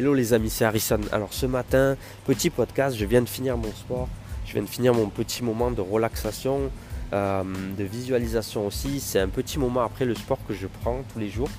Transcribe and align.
Hello 0.00 0.14
les 0.14 0.32
amis, 0.32 0.48
c'est 0.48 0.64
Harrison. 0.64 0.98
Alors 1.12 1.34
ce 1.34 1.44
matin, 1.44 1.94
petit 2.24 2.48
podcast, 2.48 2.96
je 2.96 3.04
viens 3.04 3.20
de 3.20 3.28
finir 3.28 3.58
mon 3.58 3.70
sport, 3.70 4.08
je 4.46 4.54
viens 4.54 4.62
de 4.62 4.66
finir 4.66 4.94
mon 4.94 5.10
petit 5.10 5.44
moment 5.44 5.70
de 5.70 5.82
relaxation, 5.82 6.70
euh, 7.12 7.44
de 7.76 7.84
visualisation 7.84 8.66
aussi. 8.66 8.98
C'est 8.98 9.20
un 9.20 9.28
petit 9.28 9.58
moment 9.58 9.82
après 9.82 10.06
le 10.06 10.14
sport 10.14 10.38
que 10.48 10.54
je 10.54 10.68
prends 10.80 11.02
tous 11.12 11.18
les 11.18 11.28
jours. 11.28 11.50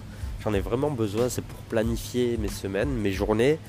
J'en 0.44 0.56
ai 0.56 0.60
vraiment 0.60 0.90
besoin, 0.90 1.30
c'est 1.30 1.44
pour 1.44 1.60
planifier 1.70 2.38
mes 2.38 2.48
semaines, 2.48 2.90
mes 2.90 3.12
journées. 3.12 3.60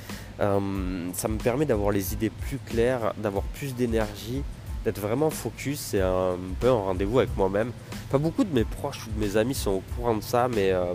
Euh, 0.41 1.11
ça 1.13 1.29
me 1.29 1.37
permet 1.37 1.67
d'avoir 1.67 1.91
les 1.91 2.15
idées 2.15 2.31
plus 2.31 2.57
claires, 2.57 3.13
d'avoir 3.19 3.45
plus 3.45 3.75
d'énergie, 3.75 4.43
d'être 4.87 5.01
vraiment 5.03 5.29
focus. 5.29 5.81
C'est 5.81 6.01
un 6.01 6.39
peu 6.61 6.69
un 6.69 6.73
rendez-vous 6.73 7.19
avec 7.19 7.37
moi-même. 7.37 7.73
Pas 8.11 8.17
beaucoup 8.17 8.45
de 8.45 8.55
mes 8.55 8.65
proches 8.65 9.07
ou 9.07 9.21
de 9.21 9.23
mes 9.23 9.37
amis 9.37 9.55
sont 9.55 9.73
au 9.73 9.83
courant 9.95 10.17
de 10.17 10.23
ça, 10.23 10.49
mais, 10.49 10.73
euh, 10.73 10.95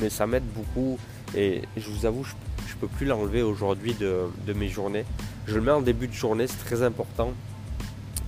mais 0.00 0.08
ça 0.08 0.28
m'aide 0.28 0.46
beaucoup. 0.54 1.00
Et 1.34 1.62
je 1.76 1.90
vous 1.90 2.06
avoue, 2.06 2.22
je 2.22 2.30
je 2.76 2.86
peux 2.86 2.92
plus 2.94 3.06
l'enlever 3.06 3.42
aujourd'hui 3.42 3.94
de, 3.94 4.52
mes 4.52 4.68
journées. 4.68 5.04
Je 5.46 5.54
le 5.54 5.60
mets 5.62 5.72
en 5.72 5.80
début 5.80 6.08
de 6.08 6.12
journée, 6.12 6.46
c'est 6.46 6.62
très 6.64 6.82
important. 6.82 7.32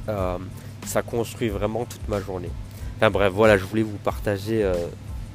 Euh, 0.09 0.39
ça 0.87 1.03
construit 1.03 1.49
vraiment 1.49 1.85
toute 1.85 2.09
ma 2.09 2.21
journée. 2.21 2.51
Enfin 2.97 3.11
bref, 3.11 3.33
voilà, 3.33 3.59
je 3.59 3.65
voulais 3.65 3.83
vous 3.83 3.99
partager 3.99 4.65
euh, 4.65 4.75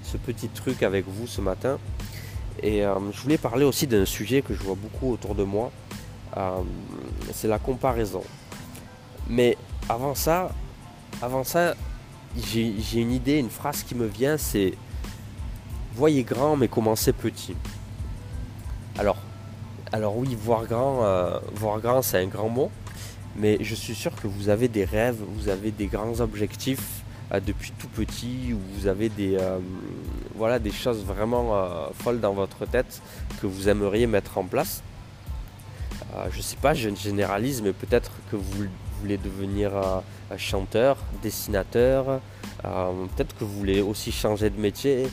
ce 0.03 0.17
petit 0.17 0.47
truc 0.47 0.81
avec 0.81 1.05
vous 1.07 1.27
ce 1.27 1.41
matin. 1.41 1.77
Et 2.63 2.83
euh, 2.83 2.95
je 3.11 3.21
voulais 3.21 3.37
parler 3.37 3.65
aussi 3.65 3.85
d'un 3.85 4.05
sujet 4.05 4.41
que 4.41 4.55
je 4.55 4.63
vois 4.63 4.75
beaucoup 4.75 5.13
autour 5.13 5.35
de 5.35 5.43
moi. 5.43 5.71
c'est 7.33 7.47
la 7.47 7.59
comparaison. 7.59 8.23
Mais 9.29 9.57
avant 9.89 10.15
ça, 10.15 10.49
avant 11.21 11.43
ça, 11.43 11.75
j'ai 12.35 12.99
une 12.99 13.11
idée, 13.11 13.37
une 13.37 13.51
phrase 13.51 13.83
qui 13.83 13.93
me 13.93 14.07
vient, 14.07 14.37
c'est 14.37 14.73
voyez 15.95 16.23
grand 16.23 16.57
mais 16.57 16.67
commencez 16.67 17.13
petit. 17.13 17.55
Alors, 18.97 19.17
oui, 20.17 20.35
voir 20.39 20.65
grand, 20.65 21.03
euh, 21.03 21.39
voir 21.55 21.79
grand, 21.79 22.01
c'est 22.01 22.19
un 22.19 22.27
grand 22.27 22.49
mot, 22.49 22.69
mais 23.35 23.57
je 23.61 23.73
suis 23.73 23.95
sûr 23.95 24.11
que 24.15 24.27
vous 24.27 24.49
avez 24.49 24.67
des 24.67 24.85
rêves, 24.85 25.17
vous 25.35 25.49
avez 25.49 25.71
des 25.71 25.87
grands 25.87 26.19
objectifs 26.19 27.03
euh, 27.31 27.39
depuis 27.39 27.71
tout 27.71 27.87
petit, 27.87 28.53
ou 28.53 28.59
vous 28.75 28.87
avez 28.87 29.09
des, 29.09 29.35
euh, 29.39 29.57
voilà, 30.35 30.59
des 30.59 30.71
choses 30.71 31.03
vraiment 31.03 31.89
folles 31.95 32.19
dans 32.19 32.33
votre 32.33 32.65
tête 32.67 33.01
que 33.41 33.47
vous 33.47 33.67
aimeriez 33.67 34.05
mettre 34.05 34.37
en 34.37 34.43
place. 34.43 34.83
je 36.31 36.37
ne 36.37 36.41
sais 36.43 36.57
pas, 36.57 36.75
je 36.75 36.93
généralise, 36.93 37.61
mais 37.63 37.73
peut-être 37.73 38.11
que 38.29 38.35
vous 38.35 38.67
voulez 39.01 39.17
devenir 39.17 39.71
chanteur, 40.37 40.97
dessinateur, 41.23 42.19
peut-être 42.61 43.35
que 43.35 43.43
vous 43.43 43.57
voulez 43.57 43.81
aussi 43.81 44.11
changer 44.11 44.49
de 44.51 44.59
métier, 44.59 45.07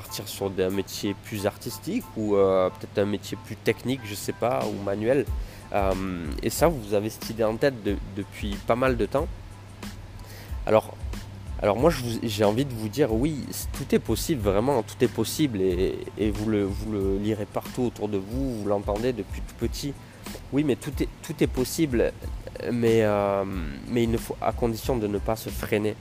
partir 0.00 0.28
sur 0.28 0.52
un 0.60 0.70
métier 0.70 1.16
plus 1.24 1.44
artistique 1.44 2.04
ou 2.16 2.36
euh, 2.36 2.70
peut-être 2.70 2.98
un 3.04 3.10
métier 3.16 3.36
plus 3.46 3.56
technique, 3.56 4.00
je 4.04 4.14
sais 4.14 4.32
pas, 4.44 4.64
ou 4.64 4.80
manuel. 4.84 5.24
Euh, 5.72 5.92
et 6.40 6.50
ça, 6.50 6.68
vous 6.68 6.94
avez 6.94 7.10
cette 7.10 7.28
idée 7.30 7.42
en 7.42 7.56
tête 7.56 7.74
depuis 8.16 8.56
pas 8.68 8.76
mal 8.76 8.96
de 8.96 9.06
temps. 9.06 9.26
Alors, 10.66 10.94
alors 11.60 11.76
moi, 11.76 11.90
j'ai 12.22 12.44
envie 12.44 12.64
de 12.64 12.72
vous 12.74 12.88
dire, 12.88 13.12
oui, 13.12 13.44
tout 13.72 13.92
est 13.92 13.98
possible, 13.98 14.40
vraiment, 14.40 14.84
tout 14.84 15.00
est 15.00 15.12
possible, 15.20 15.60
et, 15.60 16.30
vous, 16.30 16.48
le, 16.48 16.62
vous, 16.62 16.92
le, 16.92 17.18
lirez 17.18 17.46
partout 17.46 17.82
autour 17.82 18.08
de 18.08 18.18
vous, 18.18 18.60
vous 18.60 18.68
l'entendez 18.68 19.12
depuis 19.12 19.40
tout 19.40 19.56
petit. 19.58 19.92
Oui, 20.52 20.62
mais 20.62 20.76
tout 20.76 20.92
est, 21.02 21.08
tout 21.24 21.34
est 21.40 21.48
possible, 21.48 22.12
mais, 22.70 23.02
euh, 23.02 23.44
mais 23.88 24.04
il 24.04 24.10
ne 24.12 24.18
faut, 24.18 24.36
à 24.40 24.52
condition 24.52 24.96
de 24.96 25.08
ne 25.08 25.18
pas 25.18 25.34
se 25.34 25.48
freiner. 25.48 25.96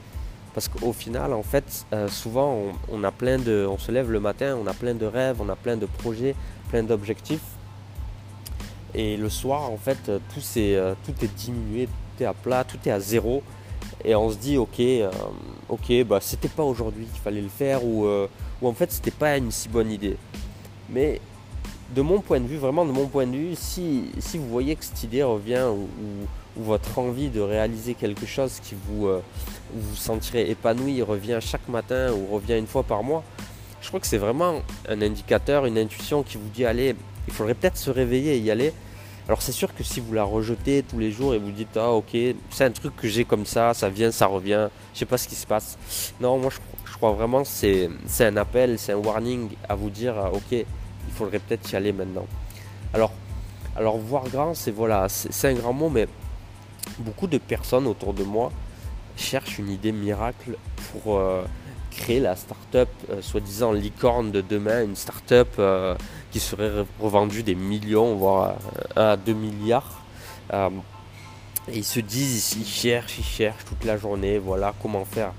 Parce 0.58 0.70
qu'au 0.70 0.92
final, 0.92 1.34
en 1.34 1.44
fait, 1.44 1.86
euh, 1.94 2.08
souvent, 2.08 2.58
on, 2.92 3.04
a 3.04 3.12
plein 3.12 3.38
de, 3.38 3.68
on 3.70 3.78
se 3.78 3.92
lève 3.92 4.10
le 4.10 4.20
matin, 4.20 4.58
on 4.60 4.66
a 4.66 4.74
plein 4.74 4.96
de 4.96 5.06
rêves, 5.06 5.38
on 5.40 5.50
a 5.50 5.56
plein 5.56 5.78
de 5.78 5.86
projets, 5.86 6.34
plein 6.72 6.82
d'objectifs. 6.82 7.46
Et 8.96 9.18
le 9.18 9.30
soir, 9.30 9.70
en 9.72 9.78
fait, 9.78 10.00
tout, 10.06 10.40
est, 10.56 10.76
euh, 10.76 10.96
tout 11.06 11.14
est 11.24 11.32
diminué, 11.36 11.86
tout 11.86 12.24
est 12.24 12.26
à 12.26 12.34
plat, 12.34 12.64
tout 12.64 12.80
est 12.88 12.90
à 12.90 13.00
zéro. 13.00 13.44
Et 14.04 14.16
on 14.16 14.32
se 14.32 14.38
dit, 14.38 14.58
ok, 14.58 14.80
euh, 14.80 15.12
ok, 15.70 16.04
bah, 16.06 16.18
c'était 16.22 16.48
pas 16.48 16.64
aujourd'hui 16.64 17.06
qu'il 17.06 17.22
fallait 17.22 17.40
le 17.40 17.50
faire, 17.50 17.86
ou, 17.86 18.08
ou 18.08 18.68
en 18.68 18.74
fait, 18.74 18.92
c'était 18.92 19.12
pas 19.12 19.38
une 19.38 19.52
si 19.52 19.70
bonne 19.70 19.92
idée. 19.92 20.18
Mais 20.90 21.22
de 21.94 22.02
mon 22.02 22.20
point 22.20 22.40
de 22.40 22.48
vue, 22.48 22.58
vraiment 22.58 22.84
de 22.84 22.92
mon 22.92 23.06
point 23.06 23.28
de 23.28 23.38
vue, 23.38 23.54
si, 23.54 24.06
si 24.18 24.40
vous 24.40 24.50
voyez 24.50 24.76
que 24.76 24.84
cette 24.84 25.04
idée 25.04 25.22
revient 25.22 25.68
ou, 25.72 25.88
votre 26.64 27.00
envie 27.00 27.30
de 27.30 27.42
réaliser 27.42 27.94
quelque 27.94 28.26
chose 28.26 28.60
qui 28.64 28.76
vous, 28.88 29.10
vous 29.74 29.96
sentirez 29.96 30.50
épanoui 30.50 31.02
revient 31.02 31.40
chaque 31.42 31.68
matin 31.70 32.12
ou 32.14 32.34
revient 32.34 32.58
une 32.58 32.68
fois 32.68 32.84
par 32.84 33.04
mois, 33.04 33.24
je 33.82 33.88
crois 33.88 34.00
que 34.00 34.08
c'est 34.08 34.18
vraiment 34.18 34.62
un 34.90 35.02
indicateur, 35.02 35.66
une 35.66 35.78
intuition 35.78 36.24
qui 36.24 36.38
vous 36.38 36.50
dit 36.50 36.66
allez, 36.66 36.96
il 37.28 37.34
faudrait 37.34 37.54
peut-être 37.54 37.78
se 37.78 37.90
réveiller 37.90 38.36
et 38.36 38.40
y 38.40 38.52
aller. 38.52 38.74
Alors 39.28 39.42
c'est 39.42 39.52
sûr 39.52 39.74
que 39.76 39.84
si 39.84 40.00
vous 40.00 40.14
la 40.14 40.24
rejetez 40.24 40.84
tous 40.84 41.00
les 41.00 41.12
jours 41.12 41.34
et 41.34 41.38
vous 41.38 41.52
dites 41.52 41.76
ah 41.76 41.92
ok 41.92 42.18
c'est 42.50 42.64
un 42.64 42.72
truc 42.72 42.96
que 42.96 43.08
j'ai 43.08 43.26
comme 43.26 43.46
ça, 43.46 43.74
ça 43.74 43.90
vient, 43.90 44.12
ça 44.12 44.26
revient, 44.26 44.70
je 44.94 45.00
sais 45.00 45.06
pas 45.06 45.18
ce 45.18 45.28
qui 45.28 45.36
se 45.36 45.46
passe. 45.46 45.78
Non 46.20 46.38
moi 46.38 46.50
je, 46.86 46.94
crois 46.98 47.12
vraiment 47.12 47.44
c'est, 47.44 47.90
c'est 48.06 48.26
un 48.26 48.38
appel, 48.38 48.80
c'est 48.80 48.94
un 48.94 48.98
warning 48.98 49.50
à 49.68 49.76
vous 49.76 49.90
dire 49.90 50.16
ah, 50.18 50.32
ok 50.34 50.52
il 50.52 51.14
faudrait 51.14 51.40
peut-être 51.40 51.72
y 51.72 51.76
aller 51.76 51.92
maintenant. 51.92 52.26
Alors 52.94 53.12
alors 53.76 53.98
voir 53.98 54.24
grand 54.30 54.54
c'est 54.54 54.72
voilà 54.72 55.08
c'est 55.10 55.48
un 55.48 55.54
grand 55.54 55.74
mot 55.74 55.90
mais 55.90 56.08
beaucoup 57.00 57.28
de 57.28 57.38
personnes 57.38 57.88
autour 57.88 58.14
de 58.14 58.24
moi 58.24 58.52
cherche 59.18 59.58
une 59.60 59.70
idée 59.70 59.92
miracle 59.92 60.58
pour 60.92 61.18
euh, 61.18 61.44
créer 61.92 62.20
la 62.20 62.36
start-up, 62.36 62.90
euh, 63.10 63.22
soi-disant 63.22 63.72
licorne 63.72 64.32
de 64.32 64.42
demain, 64.42 64.84
une 64.84 64.96
start-up 64.96 65.50
euh, 65.60 65.96
qui 66.32 66.40
serait 66.40 66.86
revendue 67.00 67.44
des 67.44 67.56
millions, 67.56 68.16
voire 68.16 68.56
1 68.96 69.02
à 69.02 69.18
2 69.18 69.34
milliards. 69.34 70.04
et 70.54 71.78
ils 71.78 71.84
se 71.84 72.00
disent, 72.00 72.56
ils 72.60 72.66
cherchent, 72.66 73.18
ils 73.20 73.26
cherchent 73.26 73.66
toute 73.66 73.84
la 73.84 73.98
journée, 73.98 74.38
voilà 74.38 74.74
comment 74.82 75.06
faire. 75.06 75.34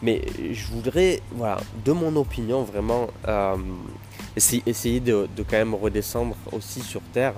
Mais 0.00 0.22
je 0.50 0.66
voudrais, 0.66 1.20
voilà, 1.32 1.58
de 1.84 1.92
mon 1.92 2.16
opinion, 2.16 2.62
vraiment 2.64 3.08
essayer, 4.36 5.00
de, 5.00 5.28
quand 5.48 5.56
même 5.56 5.74
redescendre 5.74 6.34
aussi 6.50 6.80
sur 6.80 7.02
Terre. 7.12 7.34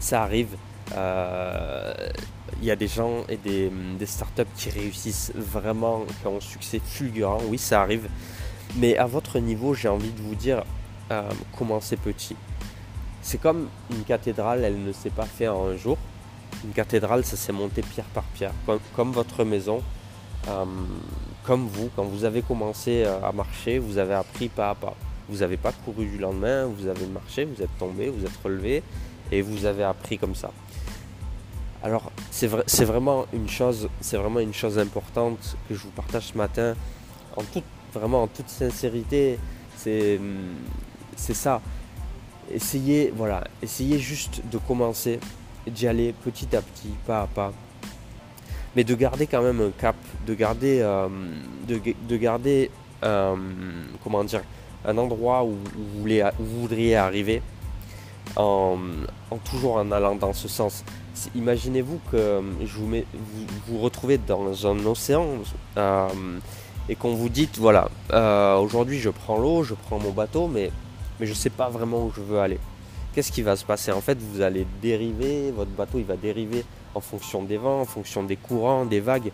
Ça 0.00 0.22
arrive 0.22 0.56
il 0.94 2.66
y 2.66 2.70
a 2.70 2.76
des 2.76 2.88
gens 2.88 3.24
et 3.28 3.36
des, 3.36 3.70
startups 4.06 4.42
qui 4.56 4.70
réussissent 4.70 5.32
vraiment, 5.34 6.04
qui 6.20 6.26
ont 6.26 6.38
un 6.38 6.40
succès 6.40 6.80
fulgurant. 6.84 7.40
Oui, 7.46 7.58
ça 7.58 7.82
arrive. 7.82 8.08
Mais 8.76 8.96
à 8.96 9.06
votre 9.06 9.38
niveau, 9.38 9.74
j'ai 9.74 9.88
envie 9.88 10.10
de 10.10 10.20
vous 10.20 10.34
dire, 10.34 10.64
euh, 11.10 11.30
commencez 11.56 11.96
petit. 11.96 12.36
C'est 13.22 13.38
comme 13.40 13.68
une 13.90 14.04
cathédrale, 14.04 14.64
elle 14.64 14.82
ne 14.82 14.92
s'est 14.92 15.10
pas 15.10 15.24
faite 15.24 15.48
en 15.48 15.68
un 15.68 15.76
jour. 15.76 15.98
Une 16.64 16.72
cathédrale, 16.72 17.24
ça 17.24 17.36
s'est 17.36 17.52
monté 17.52 17.82
pierre 17.82 18.06
par 18.06 18.24
pierre, 18.24 18.52
comme, 18.94 19.12
votre 19.12 19.44
maison. 19.44 19.82
Euh, 20.48 20.64
comme 21.44 21.66
vous, 21.66 21.90
quand 21.94 22.04
vous 22.04 22.24
avez 22.24 22.42
commencé 22.42 23.04
euh, 23.04 23.20
à 23.22 23.32
marcher, 23.32 23.78
vous 23.78 23.98
avez 23.98 24.14
appris 24.14 24.48
pas 24.48 24.70
à 24.70 24.74
pas. 24.74 24.94
Vous 25.28 25.38
n'avez 25.38 25.56
pas 25.56 25.72
couru 25.84 26.06
du 26.06 26.18
lendemain, 26.18 26.66
vous 26.66 26.88
avez 26.88 27.06
marché, 27.06 27.44
vous 27.44 27.62
êtes 27.62 27.76
tombé, 27.78 28.08
vous 28.08 28.24
êtes 28.24 28.36
relevé 28.42 28.82
et 29.30 29.42
vous 29.42 29.66
avez 29.66 29.84
appris 29.84 30.16
comme 30.18 30.34
ça. 30.34 30.50
Alors 31.82 32.10
c'est 32.30 32.48
vraiment 32.84 33.26
une 33.32 33.48
chose, 33.48 33.88
importante 34.78 35.56
que 35.68 35.74
je 35.74 35.80
vous 35.80 35.90
partage 35.90 36.24
ce 36.24 36.36
matin, 36.36 36.74
en 37.36 37.42
toute, 37.42 37.64
vraiment 37.94 38.24
en 38.24 38.26
toute 38.26 38.48
sincérité, 38.48 39.38
c'est 39.76 40.18
ça. 41.16 41.60
Essayez, 42.52 43.12
voilà, 43.14 43.44
essayez 43.62 43.98
juste 43.98 44.42
de 44.50 44.58
commencer, 44.58 45.20
d'y 45.66 45.86
aller 45.86 46.12
petit 46.24 46.56
à 46.56 46.62
petit, 46.62 46.90
pas 47.06 47.22
à 47.22 47.26
pas, 47.26 47.52
mais 48.74 48.82
de 48.84 48.94
garder 48.94 49.26
quand 49.26 49.42
même 49.42 49.60
un 49.60 49.70
cap, 49.70 49.96
de 50.26 50.34
garder, 50.34 50.80
euh, 50.80 51.08
euh, 53.04 53.36
un 54.84 54.98
endroit 54.98 55.44
où 55.44 55.56
vous 55.74 56.60
voudriez 56.60 56.96
arriver, 56.96 57.42
en, 58.36 58.78
toujours 59.44 59.76
en 59.76 59.92
allant 59.92 60.16
dans 60.16 60.32
ce 60.32 60.48
sens 60.48 60.84
imaginez-vous 61.34 62.00
que 62.10 62.16
euh, 62.16 62.40
je 62.64 62.78
vous, 62.78 62.88
vous, 63.66 63.78
retrouvez 63.78 64.18
dans 64.18 64.66
un 64.66 64.84
océan 64.86 65.26
euh, 65.76 66.08
et 66.88 66.94
qu'on 66.94 67.14
vous 67.14 67.28
dit 67.28 67.48
voilà, 67.58 67.88
euh, 68.12 68.56
aujourd'hui 68.56 68.98
je 68.98 69.10
prends 69.10 69.38
l'eau, 69.38 69.62
je 69.62 69.74
prends 69.74 69.98
mon 69.98 70.12
bateau, 70.12 70.48
mais, 70.48 70.70
mais 71.18 71.26
je 71.26 71.32
ne 71.32 71.36
sais 71.36 71.50
pas 71.50 71.68
vraiment 71.68 72.04
où 72.06 72.12
je 72.14 72.20
veux 72.20 72.40
aller. 72.40 72.58
Qu'est-ce 73.14 73.32
qui 73.32 73.42
va 73.42 73.56
se 73.56 73.64
passer? 73.64 73.90
En 73.92 74.00
fait, 74.00 74.18
vous 74.18 74.40
allez 74.40 74.66
dériver, 74.80 75.50
votre 75.50 75.70
bateau 75.70 75.98
il 75.98 76.04
va 76.04 76.16
dériver 76.16 76.64
en 76.94 77.00
fonction 77.00 77.42
des 77.42 77.56
vents, 77.56 77.80
en 77.80 77.84
fonction 77.84 78.22
des 78.22 78.36
courants, 78.36 78.84
des 78.84 79.00
vagues. 79.00 79.32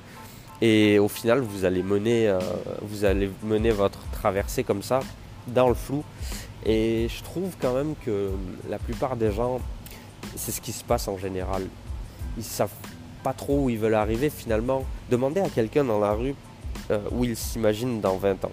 Et 0.61 0.99
au 0.99 1.09
final, 1.09 1.41
vous 1.41 1.65
allez 1.65 1.83
mener, 1.83 2.33
vous 2.81 3.05
allez 3.05 3.29
mener 3.43 3.73
votre 3.73 3.99
traversée 4.13 4.65
comme 4.65 4.83
ça, 4.83 5.01
dans 5.49 5.69
le 5.69 5.75
flou. 5.75 6.03
Et 6.65 7.09
je 7.09 7.23
trouve 7.23 7.55
quand 7.61 7.75
même 7.75 7.95
que 8.07 8.31
la 8.71 8.79
plupart 8.79 9.17
des 9.17 9.33
gens 9.33 9.61
c'est 10.37 10.53
ce 10.53 10.61
qui 10.61 10.73
se 10.73 10.85
passe 10.85 11.09
en 11.09 11.19
général. 11.19 11.67
Ils 12.37 12.45
savent 12.45 12.71
pas 13.23 13.33
trop 13.33 13.65
où 13.65 13.71
ils 13.71 13.79
veulent 13.79 13.95
arriver 13.95 14.31
finalement. 14.31 14.85
Demandez 15.11 15.41
à 15.41 15.49
quelqu'un 15.49 15.85
dans 15.85 16.01
la 16.01 16.13
rue 16.13 16.35
euh, 16.91 16.99
où 17.13 17.25
il 17.25 17.37
s'imagine 17.37 18.01
dans 18.01 18.17
20 18.17 18.45
ans. 18.45 18.53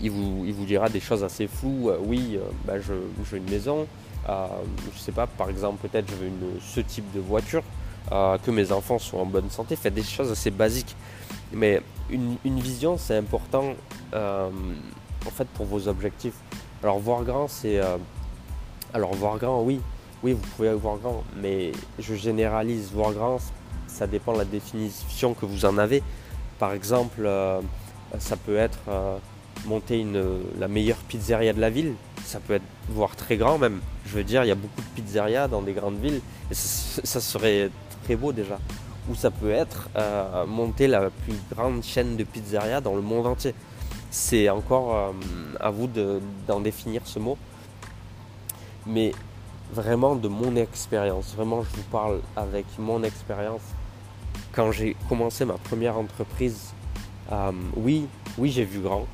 il 0.00 0.10
vous, 0.10 0.44
il 0.46 0.54
dira 0.66 0.88
des 0.88 1.00
choses 1.00 1.24
assez 1.24 1.46
floues. 1.46 1.90
oui, 2.04 2.38
bah, 2.64 2.80
je, 2.80 2.92
veux 2.92 3.38
une 3.38 3.50
maison. 3.50 3.86
je 4.26 4.98
sais 4.98 5.12
pas, 5.12 5.26
par 5.26 5.50
exemple, 5.50 5.86
peut-être 5.86 6.10
je 6.10 6.16
veux 6.16 6.26
une, 6.26 6.60
ce 6.60 6.80
type 6.80 7.10
de 7.12 7.20
voiture. 7.20 7.62
que 8.10 8.50
mes 8.50 8.72
enfants 8.72 8.98
soient 8.98 9.20
en 9.20 9.26
bonne 9.26 9.50
santé. 9.50 9.76
Faites 9.76 9.94
des 9.94 10.02
choses 10.02 10.30
assez 10.30 10.50
basiques. 10.50 10.96
Mais 11.52 11.80
une, 12.10 12.60
vision, 12.60 12.96
c'est 12.98 13.16
important 13.16 13.74
en 14.12 15.30
fait 15.30 15.48
pour 15.48 15.66
vos 15.66 15.88
objectifs. 15.88 16.36
Alors 16.82 16.98
voir 16.98 17.24
grand, 17.24 17.48
c'est... 17.48 17.80
alors 18.92 19.14
voir 19.14 19.38
grand, 19.38 19.62
oui, 19.62 19.80
oui, 20.24 20.32
vous 20.32 20.48
pouvez 20.56 20.72
voir 20.72 20.96
grand, 20.96 21.22
mais 21.36 21.72
je 21.98 22.14
généralise. 22.14 22.90
Voir 22.92 23.12
grand, 23.12 23.36
ça 23.86 24.06
dépend 24.06 24.32
de 24.32 24.38
la 24.38 24.46
définition 24.46 25.34
que 25.34 25.44
vous 25.44 25.66
en 25.66 25.76
avez. 25.76 26.02
Par 26.58 26.72
exemple, 26.72 27.26
euh, 27.26 27.60
ça 28.18 28.38
peut 28.38 28.56
être 28.56 28.78
euh, 28.88 29.18
monter 29.66 30.02
la 30.58 30.66
meilleure 30.66 30.96
pizzeria 30.96 31.52
de 31.52 31.60
la 31.60 31.68
ville. 31.68 31.92
Ça 32.24 32.40
peut 32.40 32.54
être 32.54 32.64
voir 32.88 33.16
très 33.16 33.36
grand 33.36 33.58
même. 33.58 33.82
Je 34.06 34.14
veux 34.14 34.24
dire, 34.24 34.44
il 34.44 34.48
y 34.48 34.50
a 34.50 34.54
beaucoup 34.54 34.80
de 34.80 35.02
pizzerias 35.02 35.46
dans 35.46 35.60
des 35.60 35.74
grandes 35.74 36.00
villes 36.00 36.22
et 36.50 36.54
ça, 36.54 37.20
serait 37.20 37.68
très 38.04 38.16
beau 38.16 38.32
déjà. 38.32 38.58
Ou 39.10 39.14
ça 39.14 39.30
peut 39.30 39.50
être 39.50 39.90
euh, 39.96 40.46
monter 40.46 40.86
la 40.86 41.10
plus 41.10 41.36
grande 41.54 41.82
chaîne 41.82 42.16
de 42.16 42.24
pizzerias 42.24 42.80
dans 42.80 42.94
le 42.94 43.02
monde 43.02 43.26
entier. 43.26 43.54
C'est 44.10 44.48
encore 44.48 45.12
à 45.58 45.70
vous 45.70 45.90
d'en 46.46 46.60
définir 46.60 47.02
ce 47.04 47.18
mot. 47.18 47.36
Mais 48.86 49.12
vraiment 49.72 50.14
de 50.14 50.28
mon 50.28 50.56
expérience. 50.56 51.34
Vraiment, 51.34 51.62
je 51.62 51.76
vous 51.76 51.88
parle 51.90 52.20
avec 52.36 52.66
mon 52.78 53.02
expérience. 53.02 53.62
Quand 54.52 54.72
j'ai 54.72 54.96
commencé 55.08 55.44
ma 55.44 55.54
première 55.54 55.96
entreprise, 55.96 56.72
euh, 57.32 57.52
oui, 57.76 58.06
oui, 58.38 58.50
j'ai 58.50 58.64
vu 58.64 58.80
grand. 58.80 59.06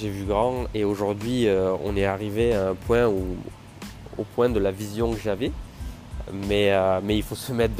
J'ai 0.00 0.10
vu 0.10 0.24
grand 0.24 0.66
et 0.74 0.84
aujourd'hui, 0.84 1.48
euh, 1.48 1.74
on 1.84 1.96
est 1.96 2.04
arrivé 2.04 2.54
à 2.54 2.70
un 2.70 2.74
point 2.74 3.06
où, 3.08 3.36
au 4.16 4.24
point 4.24 4.48
de 4.48 4.58
la 4.58 4.70
vision 4.70 5.12
que 5.12 5.20
j'avais. 5.20 5.52
Mais, 6.32 6.72
euh, 6.72 7.00
mais 7.02 7.16
il 7.16 7.22
faut 7.22 7.34
se 7.34 7.52
mettre 7.52 7.74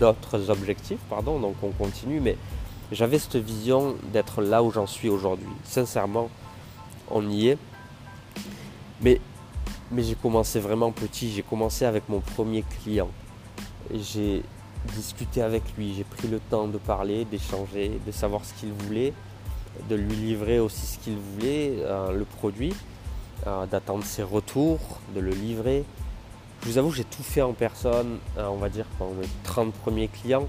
d'autres 0.00 0.50
objectifs, 0.50 0.98
pardon, 1.08 1.38
donc 1.38 1.54
on 1.62 1.70
continue. 1.70 2.20
Mais 2.20 2.36
j'avais 2.90 3.18
cette 3.18 3.36
vision 3.36 3.96
d'être 4.12 4.42
là 4.42 4.62
où 4.62 4.70
j'en 4.70 4.86
suis 4.86 5.08
aujourd'hui. 5.08 5.46
Sincèrement, 5.64 6.28
on 7.10 7.28
y 7.28 7.48
est. 7.48 7.58
Mais 9.00 9.20
mais 9.90 10.02
j'ai 10.02 10.14
commencé 10.14 10.60
vraiment 10.60 10.92
petit, 10.92 11.30
j'ai 11.30 11.42
commencé 11.42 11.84
avec 11.84 12.08
mon 12.08 12.20
premier 12.20 12.62
client. 12.62 13.08
J'ai 13.92 14.42
discuté 14.94 15.42
avec 15.42 15.62
lui, 15.76 15.94
j'ai 15.94 16.04
pris 16.04 16.28
le 16.28 16.40
temps 16.40 16.68
de 16.68 16.78
parler, 16.78 17.24
d'échanger, 17.24 18.00
de 18.06 18.12
savoir 18.12 18.44
ce 18.44 18.52
qu'il 18.54 18.72
voulait, 18.72 19.12
de 19.88 19.94
lui 19.94 20.14
livrer 20.14 20.60
aussi 20.60 20.86
ce 20.86 20.98
qu'il 20.98 21.16
voulait, 21.16 21.76
euh, 21.78 22.12
le 22.12 22.24
produit, 22.24 22.74
euh, 23.46 23.66
d'attendre 23.66 24.04
ses 24.04 24.22
retours, 24.22 25.00
de 25.14 25.20
le 25.20 25.30
livrer. 25.30 25.84
Je 26.62 26.68
vous 26.70 26.78
avoue, 26.78 26.90
j'ai 26.90 27.04
tout 27.04 27.22
fait 27.22 27.42
en 27.42 27.52
personne, 27.52 28.18
euh, 28.36 28.48
on 28.48 28.56
va 28.56 28.68
dire 28.68 28.86
pendant 28.98 29.14
mes 29.14 29.28
30 29.44 29.72
premiers 29.72 30.08
clients. 30.08 30.48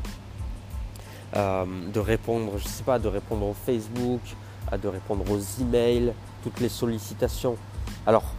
de 1.35 1.99
répondre, 1.99 2.57
je 2.57 2.67
sais 2.67 2.83
pas, 2.83 2.97
de 2.97 3.07
répondre 3.07 3.45
au 3.45 3.53
Facebook, 3.53 4.21
de 4.81 4.87
répondre 4.87 5.23
aux 5.31 5.61
emails, 5.61 6.11
toutes 6.43 6.59
les 6.59 6.69
sollicitations. 6.69 7.55
Alors, 8.07 8.33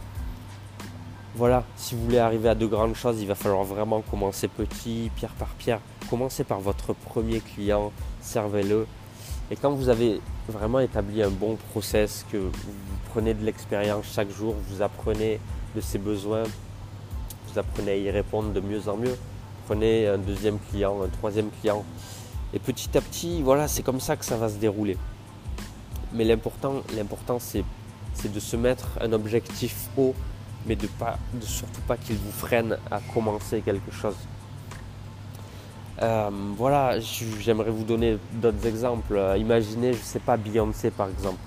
voilà, 1.35 1.63
si 1.77 1.95
vous 1.95 2.03
voulez 2.03 2.17
arriver 2.17 2.49
à 2.49 2.55
de 2.55 2.65
grandes 2.65 2.95
choses, 2.95 3.21
il 3.21 3.27
va 3.27 3.35
falloir 3.35 3.63
vraiment 3.63 4.01
commencer 4.01 4.49
petit, 4.49 5.09
pierre 5.15 5.33
par 5.33 5.47
pierre. 5.49 5.79
Commencez 6.09 6.43
par 6.43 6.59
votre 6.59 6.93
premier 6.93 7.39
client, 7.39 7.93
servez-le. 8.21 8.85
Et 9.49 9.55
quand 9.55 9.71
vous 9.71 9.87
avez 9.87 10.19
vraiment 10.49 10.79
établi 10.79 11.23
un 11.23 11.29
bon 11.29 11.57
process, 11.71 12.25
que 12.31 12.37
vous 12.37 12.51
prenez 13.11 13.33
de 13.33 13.45
l'expérience 13.45 14.05
chaque 14.13 14.29
jour, 14.29 14.55
vous 14.69 14.81
apprenez 14.81 15.39
de 15.73 15.81
ses 15.81 15.99
besoins, 15.99 16.43
vous 17.47 17.59
apprenez 17.59 17.91
à 17.91 17.97
y 17.97 18.11
répondre 18.11 18.51
de 18.51 18.59
mieux 18.59 18.89
en 18.89 18.97
mieux. 18.97 19.17
Prenez 19.67 20.07
un 20.07 20.17
deuxième 20.17 20.59
client, 20.69 21.01
un 21.01 21.07
troisième 21.07 21.49
client. 21.61 21.85
Et 22.53 22.59
petit 22.59 22.97
à 22.97 23.01
petit, 23.01 23.41
voilà, 23.41 23.69
c'est 23.69 23.83
comme 23.83 24.01
ça 24.01 24.17
que 24.17 24.25
ça 24.25 24.35
va 24.35 24.49
se 24.49 24.55
dérouler. 24.55 24.97
Mais 26.11 26.25
l'important, 26.25 26.81
c'est 27.39 27.63
de 28.33 28.39
se 28.41 28.57
mettre 28.57 28.89
un 28.99 29.13
objectif 29.13 29.87
haut 29.97 30.13
mais 30.65 30.75
de, 30.75 30.87
pas, 30.87 31.17
de 31.33 31.45
surtout 31.45 31.81
pas 31.81 31.97
qu'il 31.97 32.17
vous 32.17 32.31
freine 32.31 32.77
à 32.89 32.99
commencer 33.13 33.61
quelque 33.61 33.91
chose. 33.91 34.15
Euh, 36.01 36.29
voilà, 36.57 36.99
j'aimerais 36.99 37.69
vous 37.69 37.83
donner 37.83 38.17
d'autres 38.33 38.65
exemples. 38.65 39.15
Euh, 39.15 39.37
imaginez, 39.37 39.93
je 39.93 39.99
sais 39.99 40.19
pas, 40.19 40.35
Beyoncé 40.35 40.89
par 40.89 41.09
exemple. 41.09 41.37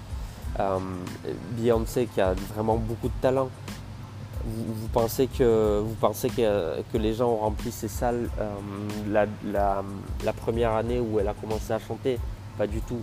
Euh, 0.61 0.79
Beyoncé 1.53 2.07
qui 2.07 2.21
a 2.21 2.35
vraiment 2.55 2.77
beaucoup 2.77 3.09
de 3.09 3.21
talent. 3.21 3.49
Vous, 4.47 4.89
pensez, 4.93 5.27
que, 5.27 5.81
vous 5.81 5.95
pensez 5.95 6.29
que, 6.29 6.83
que, 6.93 6.99
les 6.99 7.15
gens 7.15 7.31
ont 7.31 7.39
rempli 7.39 7.73
ces 7.73 7.89
salles 7.89 8.29
la, 9.09 9.27
première 10.37 10.73
année 10.73 11.01
où 11.01 11.19
elle 11.19 11.29
a 11.29 11.35
commencé 11.35 11.73
à 11.73 11.79
chanter? 11.79 12.19
Pas 12.59 12.67
du 12.67 12.81
tout. 12.83 13.01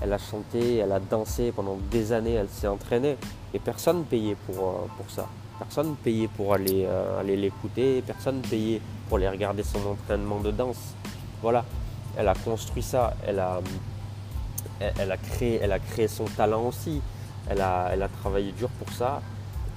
Elle 0.00 0.12
a 0.12 0.18
chanté, 0.18 0.76
elle 0.76 0.92
a 0.92 1.00
dansé 1.00 1.50
pendant 1.50 1.78
des 1.90 2.12
années, 2.12 2.34
elle 2.34 2.48
s'est 2.48 2.68
entraînée 2.68 3.16
et 3.52 3.58
personne 3.58 3.98
ne 3.98 4.04
payait 4.04 4.36
pour, 4.46 4.88
pour 4.96 5.10
ça. 5.10 5.26
Personne 5.58 5.94
payait 5.96 6.28
pour 6.28 6.52
aller, 6.54 6.84
euh, 6.84 7.20
aller 7.20 7.36
l'écouter, 7.36 8.02
personne 8.06 8.40
payait 8.42 8.80
pour 9.08 9.18
aller 9.18 9.28
regarder 9.28 9.62
son 9.62 9.78
entraînement 9.86 10.40
de 10.40 10.50
danse. 10.50 10.94
Voilà, 11.42 11.64
elle 12.16 12.28
a 12.28 12.34
construit 12.34 12.82
ça, 12.82 13.14
elle 13.26 13.38
a, 13.38 13.60
créé, 15.16 16.08
son 16.08 16.24
talent 16.24 16.66
aussi, 16.66 17.00
elle 17.48 17.60
a, 17.60 18.08
travaillé 18.20 18.52
dur 18.52 18.68
pour 18.70 18.90
ça. 18.92 19.20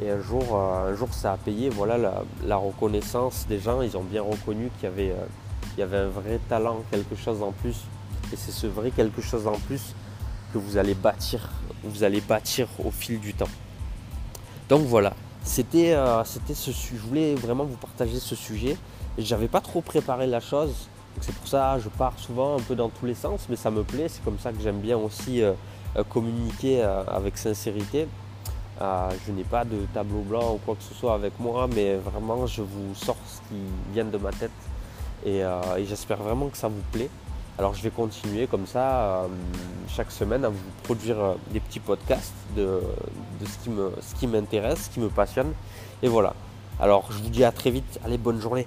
Et 0.01 0.11
un 0.11 0.21
jour, 0.21 0.43
euh, 0.53 0.95
ça 1.11 1.33
a 1.33 1.37
payé, 1.37 1.69
voilà 1.69 1.97
la, 2.45 2.55
reconnaissance 2.55 3.45
des 3.47 3.59
gens, 3.59 3.81
ils 3.81 3.97
ont 3.97 4.03
bien 4.03 4.21
reconnu 4.21 4.69
qu'il 4.79 4.89
y, 4.89 4.91
avait, 4.91 5.11
euh, 5.11 5.77
y 5.77 5.81
avait 5.81 5.97
un 5.97 6.09
vrai 6.09 6.39
talent, 6.49 6.83
quelque 6.91 7.15
chose 7.15 7.41
en 7.41 7.51
plus. 7.51 7.77
Et 8.31 8.35
c'est 8.35 8.51
ce 8.51 8.67
vrai 8.67 8.91
quelque 8.91 9.21
chose 9.21 9.47
en 9.47 9.57
plus 9.67 9.95
que 10.53 10.57
vous 10.57 10.77
allez 10.77 10.93
bâtir, 10.93 11.49
vous 11.83 12.03
allez 12.03 12.21
bâtir 12.21 12.67
au 12.83 12.91
fil 12.91 13.19
du 13.19 13.33
temps. 13.33 13.49
Donc 14.69 14.81
voilà, 14.81 15.13
c'était, 15.47 15.93
euh, 15.93 16.23
c'était 16.25 16.53
je 16.53 16.97
voulais 16.97 17.33
vraiment 17.35 17.63
vous 17.63 17.77
partager 17.77 18.19
ce 18.19 18.35
sujet. 18.35 18.77
J'avais 19.17 19.47
pas 19.47 19.61
trop 19.61 19.81
préparé 19.81 20.27
la 20.27 20.39
chose, 20.39 20.89
c'est 21.21 21.33
pour 21.33 21.47
ça 21.47 21.79
je 21.79 21.89
pars 21.89 22.13
souvent 22.17 22.57
un 22.57 22.59
peu 22.59 22.75
dans 22.75 22.89
tous 22.89 23.05
les 23.05 23.15
sens, 23.15 23.47
mais 23.49 23.55
ça 23.55 23.71
me 23.71 23.83
plaît. 23.83 24.07
C'est 24.09 24.23
comme 24.23 24.37
ça 24.37 24.51
que 24.51 24.61
j'aime 24.61 24.79
bien 24.79 24.97
aussi 24.97 25.41
euh, 25.41 25.53
euh, 25.95 26.03
communiquer 26.03 26.83
avec 26.83 27.37
sincérité. 27.37 28.07
je 28.79 29.31
n'ai 29.31 29.43
pas 29.43 29.65
de 29.65 29.77
tableau 29.93 30.21
blanc 30.21 30.53
ou 30.55 30.59
quoi 30.63 30.75
que 30.75 30.83
ce 30.83 30.93
soit 30.93 31.13
avec 31.13 31.39
moi, 31.39 31.67
mais 31.73 31.95
vraiment 31.95 32.45
je 32.45 32.61
vous 32.61 32.93
sors 32.93 33.17
ce 33.25 33.39
qui 33.49 33.61
vient 33.93 34.05
de 34.05 34.17
ma 34.17 34.31
tête 34.31 34.51
et 35.25 35.41
j'espère 35.87 36.17
vraiment 36.17 36.49
que 36.49 36.57
ça 36.57 36.67
vous 36.67 36.83
plaît. 36.91 37.09
Alors 37.57 37.73
je 37.73 37.81
vais 37.81 37.89
continuer 37.89 38.45
comme 38.45 38.67
ça 38.67 39.23
euh, 39.23 39.27
chaque 39.87 40.11
semaine 40.11 40.45
à 40.45 40.49
vous 40.49 40.59
produire 40.83 41.19
euh, 41.19 41.33
des 41.51 41.59
petits 41.59 41.79
podcasts 41.79 42.35
de, 42.55 42.81
ce 43.43 44.15
qui 44.15 44.27
m'intéresse, 44.27 44.85
ce 44.85 44.89
qui 44.91 44.99
me 44.99 45.09
passionne. 45.09 45.53
Et 46.03 46.07
voilà. 46.07 46.35
Alors 46.79 47.11
je 47.11 47.17
vous 47.17 47.29
dis 47.29 47.43
à 47.43 47.51
très 47.51 47.71
vite. 47.71 47.99
Allez, 48.05 48.19
bonne 48.19 48.39
journée. 48.39 48.65